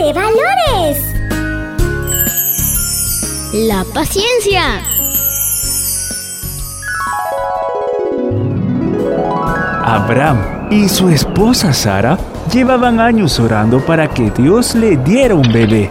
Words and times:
valores. 0.00 0.98
La 3.52 3.84
paciencia. 3.92 4.62
Abraham 9.84 10.68
y 10.70 10.88
su 10.88 11.10
esposa 11.10 11.72
Sara 11.72 12.18
llevaban 12.50 12.98
años 12.98 13.38
orando 13.38 13.84
para 13.84 14.08
que 14.08 14.30
Dios 14.30 14.74
le 14.74 14.96
diera 14.96 15.34
un 15.34 15.52
bebé. 15.52 15.90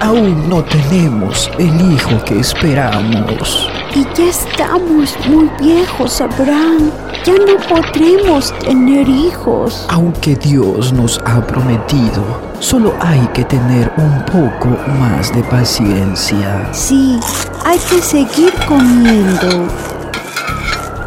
Aún 0.00 0.48
no 0.48 0.62
tenemos 0.62 1.50
el 1.58 1.92
hijo 1.92 2.22
que 2.24 2.38
esperamos. 2.38 3.68
Y 3.96 4.04
ya 4.16 4.26
estamos 4.30 5.16
muy 5.28 5.50
viejos, 5.60 6.20
Abraham. 6.20 6.92
Ya 7.24 7.34
no 7.34 7.56
podremos 7.68 8.56
tener 8.60 9.08
hijos. 9.08 9.86
Aunque 9.88 10.36
Dios 10.36 10.92
nos 10.92 11.18
ha 11.24 11.44
prometido, 11.44 12.22
solo 12.60 12.94
hay 13.00 13.26
que 13.34 13.42
tener 13.44 13.92
un 13.96 14.24
poco 14.26 14.68
más 15.00 15.34
de 15.34 15.42
paciencia. 15.42 16.68
Sí, 16.72 17.18
hay 17.64 17.78
que 17.78 18.00
seguir 18.00 18.52
comiendo. 18.68 19.66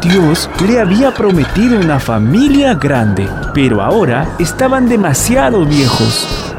Dios 0.02 0.50
le 0.66 0.80
había 0.80 1.14
prometido 1.14 1.80
una 1.80 1.98
familia 1.98 2.74
grande, 2.74 3.26
pero 3.54 3.80
ahora 3.80 4.28
estaban 4.38 4.86
demasiado 4.86 5.64
viejos. 5.64 6.51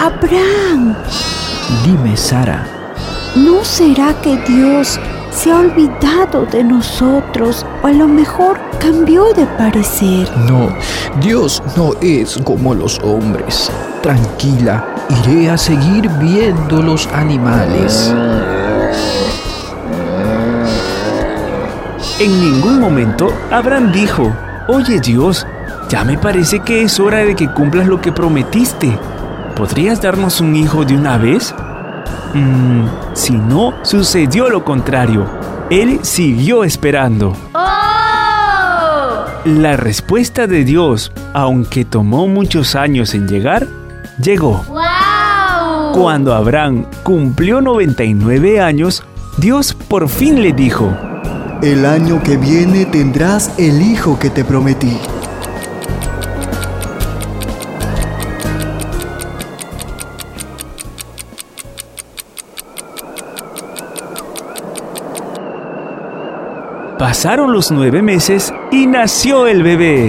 Abraham, 0.00 0.94
Dime, 1.84 2.16
Sara, 2.16 2.66
¿no 3.36 3.64
será 3.64 4.12
que 4.22 4.36
Dios 4.48 4.98
se 5.30 5.50
ha 5.50 5.58
olvidado 5.58 6.46
de 6.46 6.62
nosotros 6.62 7.64
o 7.82 7.86
a 7.86 7.92
lo 7.92 8.06
mejor 8.06 8.58
cambió 8.78 9.32
de 9.32 9.46
parecer? 9.46 10.28
no, 10.48 10.68
Dios 11.20 11.62
no 11.76 11.92
es 12.00 12.38
como 12.44 12.74
los 12.74 12.98
hombres. 13.00 13.70
Tranquila, 14.02 14.84
iré 15.24 15.50
a 15.50 15.56
seguir 15.56 16.08
viendo 16.20 16.82
los 16.82 17.06
animales. 17.08 18.12
En 22.20 22.40
ningún 22.40 22.80
momento 22.80 23.32
Abraham 23.50 23.90
dijo, 23.92 24.32
Oye 24.68 25.00
Dios, 25.00 25.46
ya 25.88 26.04
me 26.04 26.16
parece 26.18 26.60
que 26.60 26.82
es 26.82 27.00
hora 27.00 27.18
de 27.18 27.34
que 27.34 27.50
cumplas 27.52 27.86
lo 27.86 28.00
que 28.00 28.12
prometiste. 28.12 28.96
¿Podrías 29.56 30.02
darnos 30.02 30.40
un 30.40 30.56
hijo 30.56 30.84
de 30.84 30.96
una 30.96 31.16
vez? 31.16 31.54
Mm, 32.34 32.86
si 33.14 33.32
no, 33.34 33.72
sucedió 33.82 34.48
lo 34.48 34.64
contrario. 34.64 35.26
Él 35.70 36.00
siguió 36.02 36.64
esperando. 36.64 37.36
¡Oh! 37.54 37.64
La 39.44 39.76
respuesta 39.76 40.48
de 40.48 40.64
Dios, 40.64 41.12
aunque 41.34 41.84
tomó 41.84 42.26
muchos 42.26 42.74
años 42.74 43.14
en 43.14 43.28
llegar, 43.28 43.68
llegó. 44.20 44.64
¡Wow! 44.68 45.92
Cuando 46.02 46.34
Abraham 46.34 46.86
cumplió 47.04 47.60
99 47.60 48.60
años, 48.60 49.04
Dios 49.36 49.72
por 49.74 50.08
fin 50.08 50.42
le 50.42 50.52
dijo, 50.52 50.92
El 51.62 51.86
año 51.86 52.20
que 52.24 52.36
viene 52.36 52.86
tendrás 52.86 53.52
el 53.56 53.80
hijo 53.82 54.18
que 54.18 54.30
te 54.30 54.44
prometí. 54.44 54.98
Pasaron 67.04 67.52
los 67.52 67.70
nueve 67.70 68.00
meses 68.00 68.50
y 68.72 68.86
nació 68.86 69.46
el 69.46 69.62
bebé. 69.62 70.08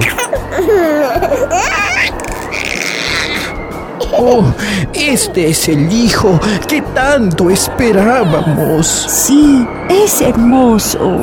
Oh, 4.18 4.46
este 4.94 5.50
es 5.50 5.68
el 5.68 5.92
hijo 5.92 6.40
que 6.70 6.82
tanto 6.82 7.50
esperábamos. 7.50 8.88
Sí, 8.88 9.68
es 9.90 10.22
hermoso. 10.22 11.20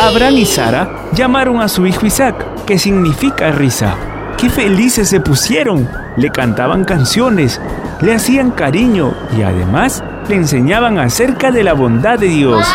Abraham 0.00 0.38
y 0.38 0.46
Sara 0.46 0.90
llamaron 1.12 1.60
a 1.60 1.68
su 1.68 1.86
hijo 1.86 2.04
Isaac, 2.04 2.44
que 2.66 2.76
significa 2.76 3.52
risa. 3.52 3.94
¡Qué 4.36 4.50
felices 4.50 5.08
se 5.08 5.20
pusieron! 5.20 5.88
Le 6.16 6.30
cantaban 6.30 6.82
canciones, 6.84 7.60
le 8.00 8.16
hacían 8.16 8.50
cariño 8.50 9.14
y 9.38 9.42
además 9.42 10.02
le 10.28 10.34
enseñaban 10.34 10.98
acerca 10.98 11.52
de 11.52 11.62
la 11.62 11.72
bondad 11.72 12.18
de 12.18 12.26
Dios. 12.26 12.66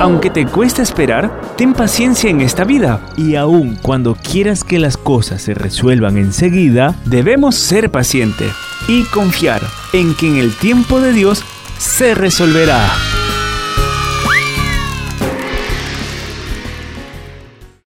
Aunque 0.00 0.30
te 0.30 0.46
cuesta 0.46 0.80
esperar, 0.80 1.42
ten 1.58 1.74
paciencia 1.74 2.30
en 2.30 2.40
esta 2.40 2.64
vida. 2.64 3.06
Y 3.18 3.34
aun 3.34 3.76
cuando 3.76 4.14
quieras 4.14 4.64
que 4.64 4.78
las 4.78 4.96
cosas 4.96 5.42
se 5.42 5.52
resuelvan 5.52 6.16
enseguida, 6.16 6.94
debemos 7.04 7.54
ser 7.54 7.90
pacientes 7.90 8.50
y 8.88 9.04
confiar 9.04 9.60
en 9.92 10.14
que 10.14 10.26
en 10.28 10.38
el 10.38 10.56
tiempo 10.56 11.00
de 11.00 11.12
Dios 11.12 11.44
se 11.76 12.14
resolverá. 12.14 13.19